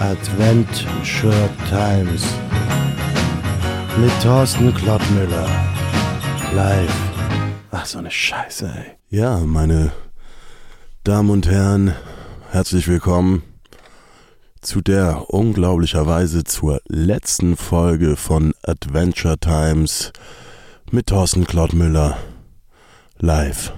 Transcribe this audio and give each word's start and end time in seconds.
Adventure 0.00 1.50
Times 1.68 2.24
mit 4.00 4.12
Thorsten 4.22 4.72
Klottmüller. 4.72 5.48
Live. 6.54 6.94
Ach, 7.72 7.84
so 7.84 7.98
eine 7.98 8.10
Scheiße, 8.10 8.66
ey. 8.66 8.96
Ja, 9.10 9.38
meine 9.38 9.90
Damen 11.02 11.30
und 11.30 11.48
Herren, 11.48 11.94
herzlich 12.52 12.86
willkommen 12.86 13.42
zu 14.60 14.82
der 14.82 15.30
unglaublicherweise 15.30 16.44
zur 16.44 16.80
letzten 16.86 17.56
Folge 17.56 18.14
von 18.14 18.54
Adventure 18.62 19.38
Times 19.38 20.12
mit 20.92 21.08
Thorsten 21.08 21.44
Klottmüller. 21.44 22.16
Live. 23.18 23.72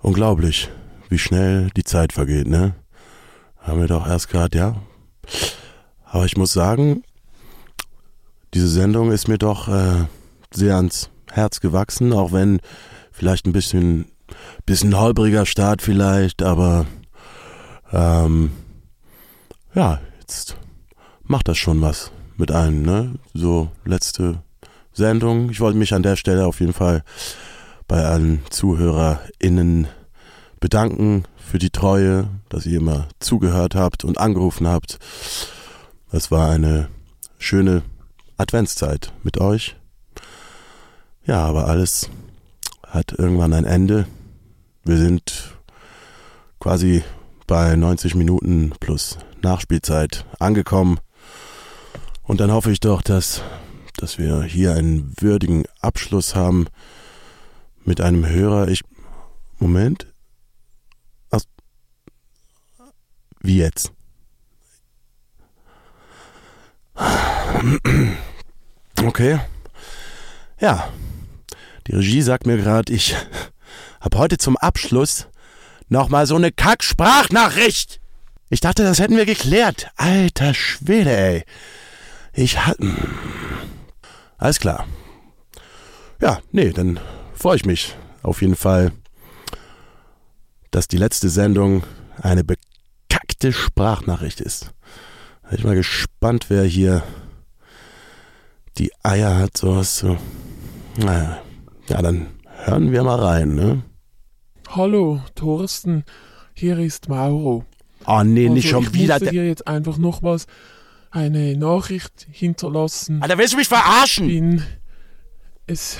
Unglaublich, 0.00 0.68
wie 1.08 1.18
schnell 1.18 1.70
die 1.76 1.84
Zeit 1.84 2.12
vergeht, 2.12 2.46
ne? 2.46 2.74
Haben 3.62 3.80
wir 3.80 3.88
doch 3.88 4.06
erst 4.06 4.28
gerade, 4.28 4.58
ja. 4.58 4.76
Aber 6.04 6.24
ich 6.26 6.36
muss 6.36 6.52
sagen, 6.52 7.04
diese 8.54 8.68
Sendung 8.68 9.12
ist 9.12 9.28
mir 9.28 9.38
doch 9.38 9.68
äh, 9.68 10.06
sehr 10.52 10.76
ans 10.76 11.10
Herz 11.30 11.60
gewachsen, 11.60 12.12
auch 12.12 12.32
wenn 12.32 12.60
vielleicht 13.12 13.46
ein 13.46 13.52
bisschen, 13.52 14.06
bisschen 14.66 14.98
holpriger 14.98 15.46
Start 15.46 15.80
vielleicht, 15.80 16.42
aber 16.42 16.86
ähm, 17.92 18.52
ja, 19.74 20.00
jetzt 20.20 20.56
macht 21.22 21.48
das 21.48 21.56
schon 21.56 21.80
was 21.80 22.10
mit 22.36 22.50
einem, 22.50 22.82
ne? 22.82 23.14
So 23.32 23.70
letzte 23.84 24.42
Sendung. 24.92 25.50
Ich 25.50 25.60
wollte 25.60 25.78
mich 25.78 25.94
an 25.94 26.02
der 26.02 26.16
Stelle 26.16 26.46
auf 26.46 26.60
jeden 26.60 26.72
Fall 26.72 27.04
bei 27.88 28.04
allen 28.04 28.42
ZuhörerInnen 28.50 29.86
bedanken 30.60 31.24
für 31.46 31.58
die 31.58 31.70
Treue, 31.70 32.28
dass 32.48 32.66
ihr 32.66 32.78
immer 32.78 33.08
zugehört 33.18 33.74
habt 33.74 34.04
und 34.04 34.18
angerufen 34.18 34.66
habt. 34.66 34.98
Das 36.10 36.30
war 36.30 36.50
eine 36.50 36.88
schöne 37.38 37.82
Adventszeit 38.36 39.12
mit 39.22 39.38
euch. 39.38 39.76
Ja, 41.24 41.44
aber 41.44 41.68
alles 41.68 42.10
hat 42.86 43.12
irgendwann 43.12 43.52
ein 43.52 43.64
Ende. 43.64 44.06
Wir 44.84 44.98
sind 44.98 45.54
quasi 46.60 47.02
bei 47.46 47.76
90 47.76 48.14
Minuten 48.14 48.72
plus 48.80 49.18
Nachspielzeit 49.42 50.24
angekommen. 50.38 50.98
Und 52.22 52.40
dann 52.40 52.52
hoffe 52.52 52.70
ich 52.70 52.80
doch, 52.80 53.02
dass, 53.02 53.42
dass 53.96 54.18
wir 54.18 54.42
hier 54.42 54.74
einen 54.74 55.14
würdigen 55.20 55.64
Abschluss 55.80 56.34
haben 56.34 56.66
mit 57.84 58.00
einem 58.00 58.28
Hörer. 58.28 58.68
Ich. 58.68 58.82
Moment. 59.58 60.11
Wie 63.42 63.58
jetzt? 63.58 63.92
Okay. 69.04 69.40
Ja. 70.60 70.88
Die 71.88 71.96
Regie 71.96 72.22
sagt 72.22 72.46
mir 72.46 72.56
gerade, 72.56 72.92
ich 72.92 73.16
habe 74.00 74.18
heute 74.18 74.38
zum 74.38 74.56
Abschluss 74.56 75.26
nochmal 75.88 76.26
so 76.26 76.36
eine 76.36 76.52
Kack-Sprachnachricht. 76.52 78.00
Ich 78.50 78.60
dachte, 78.60 78.84
das 78.84 79.00
hätten 79.00 79.16
wir 79.16 79.26
geklärt. 79.26 79.90
Alter 79.96 80.54
Schwede, 80.54 81.16
ey. 81.16 81.44
Ich 82.32 82.64
hatte. 82.64 82.94
Alles 84.38 84.60
klar. 84.60 84.86
Ja, 86.20 86.40
nee, 86.52 86.70
dann 86.70 87.00
freue 87.34 87.56
ich 87.56 87.64
mich 87.64 87.96
auf 88.22 88.40
jeden 88.40 88.54
Fall, 88.56 88.92
dass 90.70 90.86
die 90.86 90.96
letzte 90.96 91.28
Sendung 91.28 91.82
eine 92.20 92.44
Be 92.44 92.54
echte 93.42 93.52
Sprachnachricht 93.52 94.40
ist. 94.40 94.72
Bin 95.50 95.58
ich 95.58 95.64
mal 95.64 95.74
gespannt, 95.74 96.46
wer 96.48 96.62
hier 96.62 97.02
die 98.78 98.92
Eier 99.02 99.36
hat, 99.36 99.56
sowas 99.56 99.96
zu. 99.96 100.16
Naja, 100.96 101.42
ja, 101.88 102.02
dann 102.02 102.28
hören 102.64 102.92
wir 102.92 103.02
mal 103.02 103.18
rein, 103.18 103.56
ne? 103.56 103.82
Hallo, 104.68 105.20
Thorsten, 105.34 106.04
hier 106.54 106.78
ist 106.78 107.08
Mauro. 107.08 107.64
Oh 108.06 108.22
nee, 108.22 108.48
nicht 108.48 108.66
also, 108.66 108.84
schon 108.84 108.94
ich 108.94 108.94
wieder. 108.94 109.20
Ich 109.20 109.30
dir 109.30 109.44
jetzt 109.44 109.66
einfach 109.66 109.98
nochmals 109.98 110.46
eine 111.10 111.56
Nachricht 111.56 112.28
hinterlassen. 112.30 113.22
Alter, 113.22 113.38
willst 113.38 113.54
du 113.54 113.56
mich 113.56 113.68
verarschen? 113.68 114.28
Bin, 114.28 114.62
es, 115.66 115.98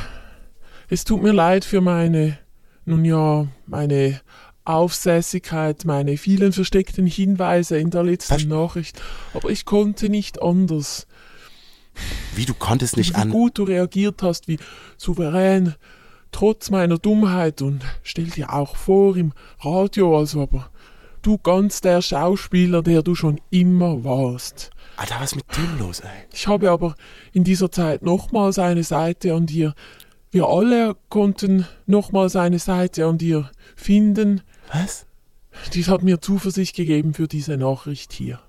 es 0.88 1.02
tut 1.02 1.24
mir 1.24 1.32
leid 1.32 1.64
für 1.64 1.80
meine, 1.80 2.38
nun 2.84 3.04
ja, 3.04 3.48
meine 3.66 4.20
Aufsässigkeit, 4.64 5.84
meine 5.84 6.16
vielen 6.16 6.52
versteckten 6.52 7.06
Hinweise 7.06 7.78
in 7.78 7.90
der 7.90 8.02
letzten 8.04 8.34
Was? 8.34 8.44
Nachricht. 8.44 9.02
Aber 9.34 9.50
ich 9.50 9.64
konnte 9.64 10.08
nicht 10.08 10.40
anders. 10.42 11.06
Wie 12.34 12.46
du 12.46 12.54
konntest 12.54 12.96
nicht 12.96 13.10
wie 13.10 13.14
an. 13.16 13.28
Wie 13.28 13.32
gut 13.32 13.58
du 13.58 13.64
reagiert 13.64 14.22
hast, 14.22 14.48
wie 14.48 14.58
souverän, 14.96 15.74
trotz 16.30 16.70
meiner 16.70 16.98
Dummheit 16.98 17.60
und 17.62 17.82
stell 18.02 18.26
dir 18.26 18.52
auch 18.52 18.76
vor 18.76 19.16
im 19.16 19.32
Radio, 19.60 20.18
als 20.18 20.34
aber 20.36 20.70
du 21.22 21.38
ganz 21.38 21.80
der 21.80 22.02
Schauspieler, 22.02 22.82
der 22.82 23.02
du 23.02 23.14
schon 23.14 23.40
immer 23.50 24.04
warst. 24.04 24.70
Alter, 24.96 25.16
was 25.20 25.32
ist 25.32 25.36
mit 25.36 25.56
dem 25.56 25.78
los, 25.78 26.00
ey? 26.00 26.08
Ich 26.32 26.46
habe 26.48 26.70
aber 26.70 26.94
in 27.32 27.44
dieser 27.44 27.70
Zeit 27.70 28.02
nochmals 28.02 28.58
eine 28.58 28.84
Seite 28.84 29.34
an 29.34 29.46
dir. 29.46 29.74
Wir 30.30 30.46
alle 30.46 30.96
konnten 31.08 31.66
nochmals 31.86 32.36
eine 32.36 32.58
Seite 32.58 33.06
an 33.06 33.18
dir 33.18 33.50
finden, 33.76 34.42
was? 34.72 35.06
Dies 35.74 35.88
hat 35.88 36.02
mir 36.02 36.20
Zuversicht 36.20 36.74
gegeben 36.74 37.14
für 37.14 37.28
diese 37.28 37.56
Nachricht 37.56 38.12
hier. 38.12 38.40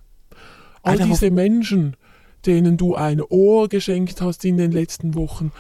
All 0.82 0.94
Alter, 0.94 1.06
diese 1.06 1.32
Menschen, 1.32 1.96
denen 2.46 2.78
du 2.78 2.96
ein 2.96 3.22
Ohr 3.22 3.70
geschenkt 3.70 4.22
hast 4.22 4.46
in 4.46 4.58
den 4.58 4.72
letzten 4.72 5.16
Wochen, 5.16 5.52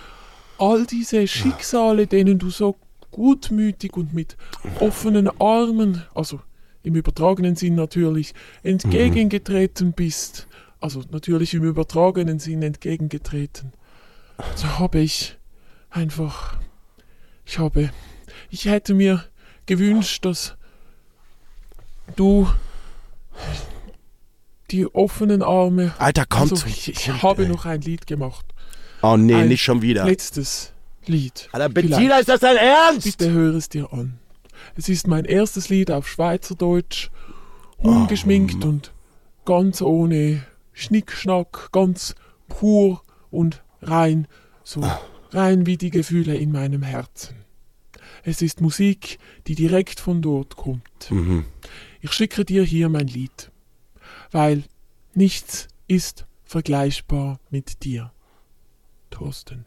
all 0.57 0.85
diese 0.85 1.27
Schicksale, 1.27 2.07
denen 2.07 2.39
du 2.39 2.49
so 2.49 2.75
gutmütig 3.11 3.95
und 3.95 4.13
mit 4.13 4.37
offenen 4.79 5.29
Armen, 5.39 6.03
also 6.13 6.39
im 6.83 6.95
übertragenen 6.95 7.55
Sinn 7.55 7.75
natürlich, 7.75 8.33
entgegengetreten 8.63 9.93
bist. 9.93 10.47
Also 10.79 11.01
natürlich 11.11 11.53
im 11.53 11.63
übertragenen 11.63 12.39
Sinn 12.39 12.61
entgegengetreten. 12.61 13.71
So 14.55 14.79
habe 14.79 14.99
ich 14.99 15.37
einfach, 15.89 16.57
ich 17.45 17.59
habe, 17.59 17.91
ich 18.49 18.65
hätte 18.65 18.93
mir 18.93 19.23
gewünscht, 19.65 20.25
dass 20.25 20.55
du 22.15 22.47
die 24.71 24.87
offenen 24.87 25.41
Arme. 25.41 25.93
Alter, 25.97 26.25
komm 26.27 26.41
also, 26.41 26.65
ich, 26.67 26.89
ich 26.89 27.21
habe 27.21 27.47
noch 27.47 27.65
ein 27.65 27.81
Lied 27.81 28.07
gemacht. 28.07 28.45
Oh 29.01 29.17
nee, 29.17 29.35
ein 29.35 29.47
nicht 29.47 29.63
schon 29.63 29.81
wieder. 29.81 30.05
Letztes 30.05 30.71
Lied. 31.05 31.49
Alter, 31.51 31.69
Bettina, 31.69 32.17
ist 32.17 32.29
das 32.29 32.39
dein 32.39 32.57
Ernst? 32.57 33.03
Bitte 33.03 33.31
höre 33.31 33.55
es 33.55 33.69
dir 33.69 33.91
an. 33.91 34.17
Es 34.75 34.89
ist 34.89 35.07
mein 35.07 35.25
erstes 35.25 35.69
Lied 35.69 35.91
auf 35.91 36.07
Schweizerdeutsch, 36.07 37.09
ungeschminkt 37.77 38.63
oh. 38.63 38.69
und 38.69 38.91
ganz 39.45 39.81
ohne 39.81 40.43
Schnickschnack, 40.71 41.69
ganz 41.71 42.15
pur 42.47 43.03
und 43.29 43.61
rein, 43.81 44.27
so 44.63 44.81
ah. 44.81 44.99
rein 45.31 45.65
wie 45.65 45.77
die 45.77 45.89
Gefühle 45.89 46.35
in 46.35 46.51
meinem 46.51 46.83
Herzen. 46.83 47.42
Es 48.23 48.41
ist 48.41 48.61
Musik, 48.61 49.19
die 49.47 49.55
direkt 49.55 49.99
von 49.99 50.21
dort 50.21 50.55
kommt. 50.55 51.11
Mhm. 51.11 51.45
Ich 52.01 52.13
schicke 52.13 52.45
dir 52.45 52.63
hier 52.63 52.87
mein 52.89 53.07
Lied, 53.07 53.51
weil 54.31 54.63
nichts 55.13 55.67
ist 55.87 56.25
vergleichbar 56.43 57.39
mit 57.49 57.83
dir, 57.83 58.11
Thorsten. 59.09 59.65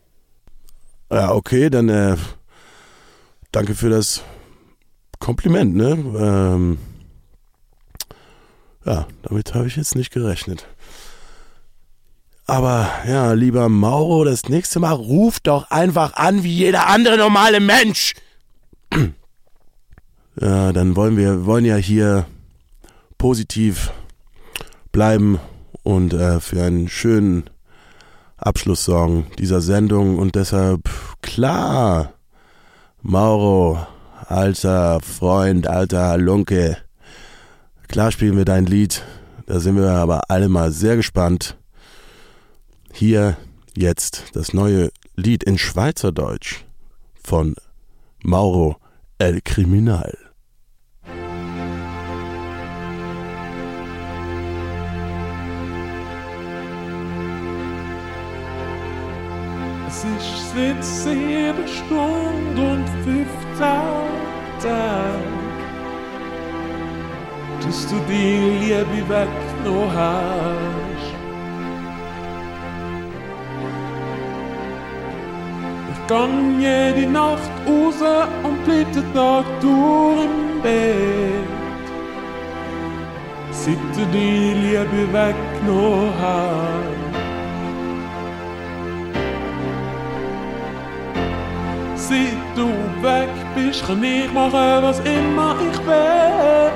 Ja, 1.11 1.33
okay, 1.33 1.69
dann 1.71 1.89
äh, 1.89 2.17
danke 3.53 3.75
für 3.75 3.91
das 3.91 4.23
Kompliment, 5.19 5.77
ne? 5.77 5.91
Ähm, 6.19 6.79
ja, 8.85 9.07
damit 9.23 9.55
habe 9.55 9.67
ich 9.67 9.77
jetzt 9.77 9.95
nicht 9.97 10.13
gerechnet. 10.13 10.67
Aber 12.47 12.89
ja, 13.07 13.33
lieber 13.33 13.69
Mauro, 13.69 14.25
das 14.25 14.49
nächste 14.49 14.79
Mal 14.79 14.93
ruf 14.93 15.41
doch 15.41 15.71
einfach 15.71 16.15
an 16.15 16.45
wie 16.45 16.55
jeder 16.55 16.87
andere 16.87 17.19
normale 17.19 17.61
Mensch. 17.61 18.15
Ja, 20.39 20.73
dann 20.73 20.97
wollen 20.97 21.17
wir 21.17 21.47
wollen 21.47 21.65
ja 21.65 21.77
hier 21.77 22.27
positiv 23.17 23.91
bleiben 24.93 25.41
und 25.83 26.13
äh, 26.13 26.41
für 26.41 26.63
einen 26.63 26.89
schönen 26.89 27.49
Abschluss 28.37 28.85
sorgen 28.85 29.27
dieser 29.39 29.63
Sendung 29.63 30.19
und 30.19 30.35
deshalb 30.35 30.91
klar, 31.23 32.13
Mauro, 33.01 33.79
alter 34.27 35.01
Freund, 35.01 35.69
alter 35.69 36.19
Lunke, 36.19 36.77
klar 37.89 38.13
spielen 38.13 38.37
wir 38.37 38.45
dein 38.45 38.67
Lied. 38.67 39.03
Da 39.47 39.61
sind 39.61 39.77
wir 39.77 39.91
aber 39.91 40.29
alle 40.29 40.49
mal 40.49 40.73
sehr 40.73 40.97
gespannt. 40.97 41.57
Hier 42.93 43.37
jetzt 43.75 44.25
das 44.35 44.53
neue 44.53 44.91
Lied 45.15 45.45
in 45.45 45.57
Schweizerdeutsch 45.57 46.65
von 47.23 47.55
Mauro 48.23 48.77
El 49.19 49.41
Criminal. 49.41 50.26
Seit 60.57 60.83
sieben 60.83 61.69
Stunden 61.69 62.59
und 62.59 62.89
15 63.05 63.27
Tagen, 63.59 65.23
dass 67.61 67.87
du 67.89 67.97
die 68.09 68.39
Liebe 68.61 69.01
weggenommen 69.09 69.95
hast. 69.95 71.15
Ich 75.93 76.07
gang 76.07 76.59
jede 76.59 77.11
Nacht 77.11 77.51
raus 77.67 78.01
und 78.43 78.65
bleib 78.65 78.91
den 78.93 79.13
Tag 79.13 79.45
durch 79.61 80.25
im 80.25 80.63
Bett. 80.63 81.87
Seit 83.51 83.77
du 83.95 84.05
die 84.13 84.55
Liebe 84.55 85.13
weggenommen 85.13 86.13
hast. 86.19 87.06
Seit 92.09 92.39
du 92.55 92.69
weg 93.03 93.29
bist, 93.57 93.85
kann 93.85 94.05
ich 94.05 94.33
machen, 94.33 94.83
was 94.83 95.01
immer 95.01 95.57
ich 95.69 95.79
will. 95.87 96.67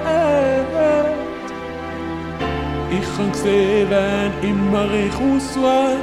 Ich 2.90 3.16
kann 3.16 3.32
sehen, 3.32 3.88
wenn 3.90 4.32
immer 4.50 4.88
ich 4.92 5.14
aussuche. 5.14 5.98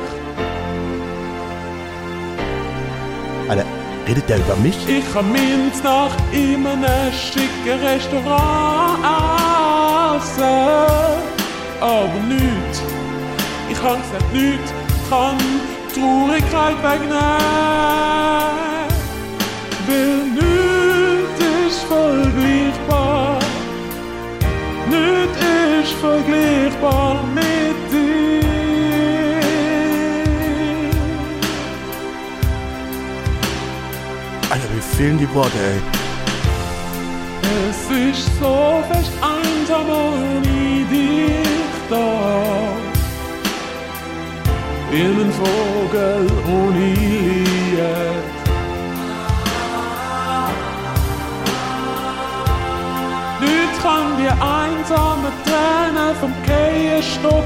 Alter, 3.50 3.66
redet 4.08 4.30
der 4.30 4.38
über 4.38 4.56
mich? 4.64 4.78
Ich 4.88 5.14
kann 5.14 5.30
meins 5.30 5.84
nach 5.84 6.16
in 6.32 6.66
einem 6.66 7.12
schicken 7.12 7.80
Restaurant 7.86 9.00
essen. 10.16 10.44
Aber 11.82 12.20
nichts, 12.30 12.82
ich 13.70 13.82
kann 13.82 14.02
gesagt 14.02 14.34
nichts, 14.34 14.74
kann 15.10 15.38
Traurigkeit 15.94 16.78
wegnehmen. 16.82 18.67
Nichts 19.88 21.40
ist 21.68 21.84
vergleichbar. 21.84 23.40
Nichts 24.90 25.40
ist 25.82 25.94
vergleichbar 26.02 27.24
mit 27.34 27.78
dir. 27.92 28.42
Alter, 34.50 34.70
mir 34.74 34.82
fehlen 34.82 35.18
die 35.18 35.34
Worte, 35.34 35.58
ey. 35.58 35.80
Es 37.70 37.80
ist 38.16 38.30
so 38.40 38.84
fest 38.92 39.14
einsam 39.22 39.90
ohne 39.90 40.86
dich 40.92 41.76
da. 41.90 42.08
Wie 44.92 45.02
ein 45.02 45.32
Vogel 45.32 46.28
ohne 46.46 47.47
Die 54.28 54.34
einsame 54.34 55.32
Tränen 55.46 56.14
vom 56.20 56.34
Gehen 56.44 57.02
stoppen. 57.02 57.46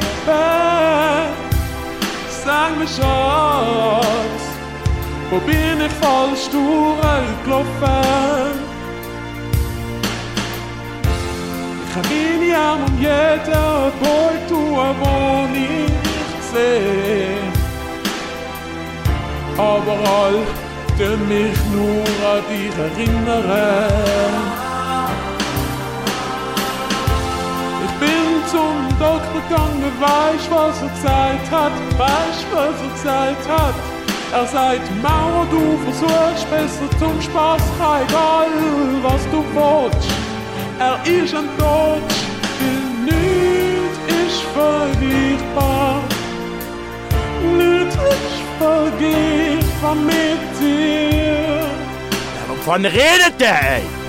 Sag 2.44 2.76
mir, 2.80 2.88
Schatz, 2.88 4.44
wo 5.30 5.38
bin 5.42 5.80
ich 5.86 5.92
falsch 6.02 6.50
durchgelaufen? 6.50 7.70
Ich 11.86 11.94
kann 11.94 12.06
meine 12.10 12.58
Arme 12.58 12.86
um 12.86 13.00
jeden 13.00 13.92
Boy 14.02 14.36
tun, 14.50 14.96
wo 15.02 15.14
ich 15.54 15.92
sehe. 16.52 17.38
Aber 19.56 19.98
all 20.18 20.38
die 20.98 21.16
mich 21.32 21.60
nur 21.72 22.06
an 22.28 22.42
dich 22.50 22.76
erinnern. 22.76 24.71
Zum 29.02 29.10
Doktor 29.10 29.42
gegangen, 29.50 29.92
weißt 30.00 30.52
was 30.52 30.82
er 30.82 30.90
gesagt 30.90 31.52
hat, 31.52 31.72
weißt 31.98 32.46
was 32.54 32.82
er 32.82 32.92
gesagt 32.94 33.48
hat. 33.50 33.76
Er 34.34 34.48
sagt, 34.48 34.90
Mauer, 35.02 35.46
du 35.52 35.78
versuchst 35.84 36.50
besser 36.50 36.90
zum 37.00 37.22
Spaß, 37.22 37.62
egal 38.08 38.48
was 39.04 39.24
du 39.32 39.44
willst. 39.54 40.10
Er 40.80 40.96
ist 41.06 41.36
ein 41.36 41.50
Deutsch, 41.58 42.20
weil 42.60 43.06
nichts 43.06 43.98
ist 44.08 44.42
vergleichbar. 44.54 46.02
Nichts 47.58 47.96
ist 47.96 48.42
vergleichbar 48.58 49.96
mit 49.96 50.42
dir. 50.60 51.62
Ja, 52.36 52.50
wovon 52.50 52.86
redet 52.86 53.40
der, 53.40 53.78
ey? 53.78 54.01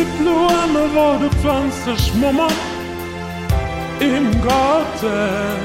Die 0.00 0.08
Blumen, 0.22 0.88
wo 0.94 1.06
du 1.18 1.28
pflanzt, 1.40 1.84
schmummern 2.06 2.52
im 4.00 4.30
Garten. 4.40 5.58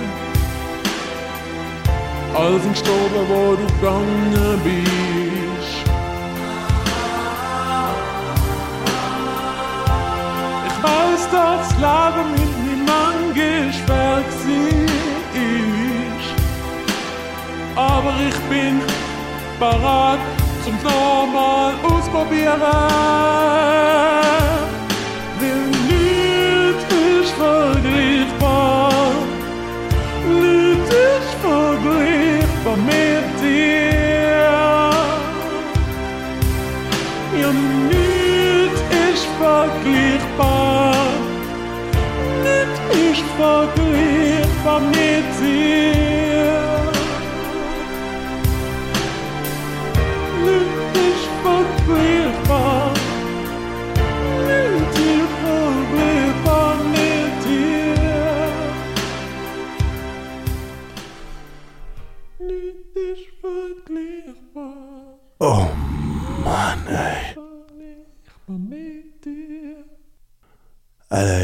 All 2.36 2.60
sind 2.60 2.74
gestorben, 2.74 3.30
wo 3.30 3.56
du 3.56 3.66
gegangen 3.76 4.60
bist. 4.64 5.86
Ich 10.68 10.78
weiß, 10.84 11.22
dass 11.32 11.70
das 11.70 11.78
Leben 11.78 12.28
mit 12.32 12.54
niemandem 12.66 13.66
schwer 13.72 14.18
war. 14.18 14.24
Aber 17.78 18.14
ich 18.28 18.40
bin 18.50 18.82
parat 19.60 20.20
zum 20.64 20.76
nochmal 20.84 21.74
ausprobieren. 21.84 22.62
Mit 32.78 33.42
dir. 33.42 34.46
Ja, 37.42 37.52
nichts 37.92 38.82
ist 39.12 39.28
vergleichbar. 39.40 40.96
Nichts 42.44 42.80
ist 43.12 43.26
vergleichbar 43.38 44.80
mit 44.80 45.26
dir. 45.42 46.15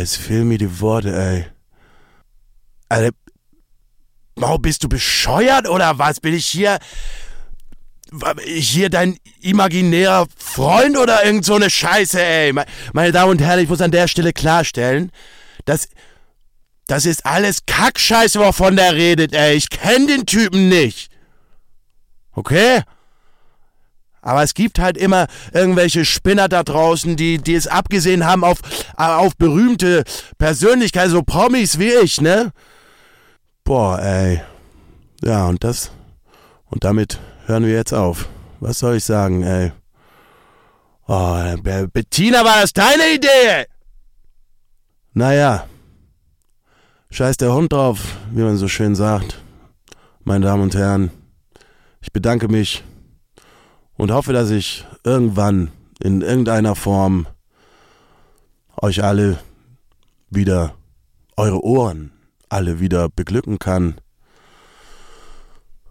Jetzt 0.02 0.18
fehlen 0.18 0.48
mir 0.48 0.58
die 0.58 0.80
Worte, 0.80 1.16
ey. 1.16 1.46
Alter, 2.90 3.16
Mau, 4.36 4.58
bist 4.58 4.84
du 4.84 4.90
bescheuert 4.90 5.70
oder 5.70 6.00
was? 6.00 6.20
Bin 6.20 6.34
ich 6.34 6.48
hier. 6.48 6.80
Hier 8.48 8.90
dein 8.90 9.20
imaginärer 9.42 10.26
Freund 10.36 10.98
oder 10.98 11.24
irgend 11.24 11.46
so 11.46 11.54
eine 11.54 11.70
Scheiße, 11.70 12.20
ey? 12.20 12.52
Me- 12.52 12.66
Meine 12.94 13.12
Damen 13.12 13.30
und 13.30 13.42
Herren, 13.42 13.60
ich 13.60 13.70
muss 13.70 13.80
an 13.82 13.92
der 13.92 14.08
Stelle 14.08 14.34
klarstellen, 14.34 15.12
dass. 15.66 15.88
Das 16.88 17.06
ist 17.06 17.24
alles 17.26 17.68
Kackscheiße, 17.68 18.40
wovon 18.40 18.76
der 18.78 18.96
redet, 18.96 19.34
ey. 19.34 19.54
Ich 19.56 19.70
kenn 19.70 20.08
den 20.08 20.26
Typen 20.26 20.68
nicht. 20.68 21.12
Okay? 22.32 22.82
Aber 24.22 24.44
es 24.44 24.54
gibt 24.54 24.78
halt 24.80 24.98
immer 24.98 25.28
irgendwelche 25.52 26.06
Spinner 26.06 26.48
da 26.48 26.64
draußen, 26.64 27.16
die, 27.16 27.40
die 27.40 27.56
es 27.56 27.68
abgesehen 27.68 28.26
haben 28.26 28.44
auf, 28.44 28.60
auf 28.96 29.36
berühmte 29.36 30.04
Persönlichkeiten, 30.38 31.12
so 31.12 31.24
Promis 31.24 31.80
wie 31.80 31.92
ich, 31.92 32.22
ne? 32.22 32.52
Boah, 33.64 34.00
ey. 34.00 34.42
Ja, 35.24 35.48
und 35.48 35.64
das. 35.64 35.92
Und 36.70 36.84
damit 36.84 37.20
hören 37.48 37.66
wir 37.66 37.74
jetzt 37.74 37.94
auf. 37.94 38.28
Was 38.60 38.80
soll 38.80 38.98
ich 38.98 39.04
sagen, 39.04 39.44
ey? 39.44 39.72
Oh, 41.08 41.38
Bettina, 41.92 42.46
war 42.46 42.62
das 42.62 42.74
deine 42.74 43.16
Idee? 43.16 43.66
Naja. 45.14 45.68
Scheiß 47.10 47.38
der 47.38 47.54
Hund 47.54 47.74
drauf, 47.74 48.00
wie 48.32 48.42
man 48.44 48.58
so 48.58 48.68
schön 48.68 48.96
sagt. 48.96 49.42
Meine 50.24 50.46
Damen 50.46 50.64
und 50.64 50.76
Herren, 50.76 51.12
ich 52.00 52.14
bedanke 52.14 52.48
mich 52.48 52.84
und 54.02 54.12
hoffe, 54.12 54.34
dass 54.34 54.50
ich 54.50 54.84
irgendwann 55.04 55.70
in 56.00 56.24
irgendeiner 56.24 56.76
Form 56.76 57.28
euch 58.82 59.04
alle 59.04 59.38
wieder, 60.32 60.74
eure 61.38 61.64
Ohren 61.64 62.12
alle 62.50 62.80
wieder 62.80 63.10
beglücken 63.10 63.60
kann. 63.60 64.02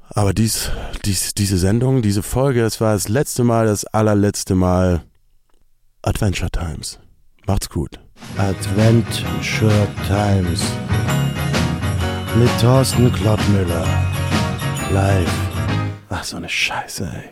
Aber 0.09 0.35
dies, 0.35 0.73
dies, 1.05 1.35
diese 1.35 1.57
Sendung, 1.57 2.03
diese 2.03 2.25
Folge, 2.25 2.65
es 2.65 2.81
war 2.81 2.95
das 2.95 3.07
letzte 3.07 3.45
Mal, 3.45 3.67
das 3.67 3.85
allerletzte 3.85 4.57
Mal 4.57 5.05
Adventure 6.03 6.51
Times. 6.51 6.99
Macht's 7.47 7.71
gut. 7.71 8.01
Adventure 8.39 9.87
Times 10.09 10.65
mit 12.35 12.51
Thorsten 12.61 13.13
Klottmüller. 13.13 13.87
Live. 14.93 15.33
Ach, 16.09 16.25
so 16.25 16.39
eine 16.39 16.49
Scheiße, 16.49 17.05
ey. 17.05 17.23